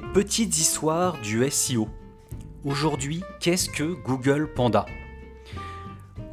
[0.00, 1.88] Petite histoire du SEO.
[2.64, 4.86] Aujourd'hui, qu'est-ce que Google Panda?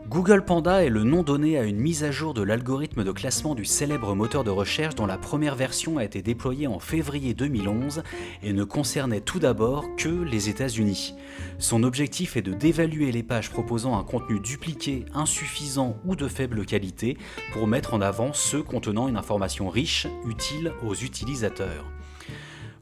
[0.07, 3.55] Google Panda est le nom donné à une mise à jour de l'algorithme de classement
[3.55, 8.03] du célèbre moteur de recherche dont la première version a été déployée en février 2011
[8.43, 11.13] et ne concernait tout d'abord que les États-Unis.
[11.59, 16.65] Son objectif est de dévaluer les pages proposant un contenu dupliqué, insuffisant ou de faible
[16.65, 17.17] qualité
[17.53, 21.85] pour mettre en avant ceux contenant une information riche, utile aux utilisateurs.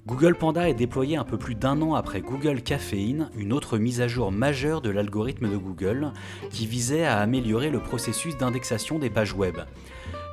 [0.08, 4.02] Google Panda est déployé un peu plus d'un an après Google Caffeine, une autre mise
[4.02, 6.14] à jour majeure de l'algorithme de Google,
[6.50, 9.58] qui visait à améliorer le processus d'indexation des pages web.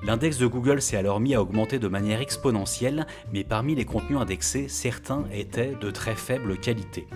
[0.05, 4.19] L'index de Google s'est alors mis à augmenter de manière exponentielle, mais parmi les contenus
[4.19, 7.07] indexés, certains étaient de très faible qualité.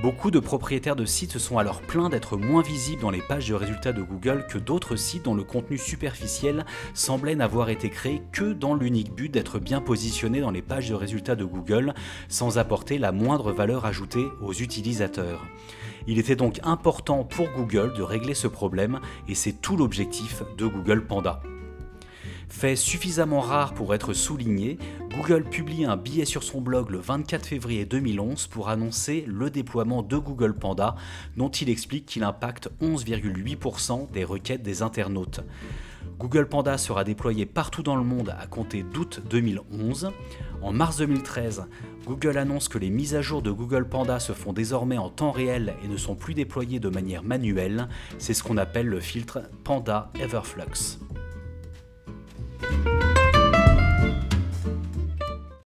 [0.00, 3.48] Beaucoup de propriétaires de sites se sont alors plaints d'être moins visibles dans les pages
[3.48, 8.22] de résultats de Google que d'autres sites dont le contenu superficiel semblait n'avoir été créé
[8.30, 11.94] que dans l'unique but d'être bien positionné dans les pages de résultats de Google
[12.28, 15.44] sans apporter la moindre valeur ajoutée aux utilisateurs.
[16.06, 20.66] Il était donc important pour Google de régler ce problème et c'est tout l'objectif de
[20.68, 21.42] Google Panda.
[22.48, 24.78] Fait suffisamment rare pour être souligné,
[25.16, 30.02] Google publie un billet sur son blog le 24 février 2011 pour annoncer le déploiement
[30.02, 30.96] de Google Panda,
[31.36, 35.40] dont il explique qu'il impacte 11,8% des requêtes des internautes.
[36.18, 40.10] Google Panda sera déployé partout dans le monde à compter d'août 2011.
[40.62, 41.66] En mars 2013,
[42.06, 45.30] Google annonce que les mises à jour de Google Panda se font désormais en temps
[45.30, 47.88] réel et ne sont plus déployées de manière manuelle.
[48.18, 50.98] C'est ce qu'on appelle le filtre Panda Everflux.
[52.60, 52.87] Thank you.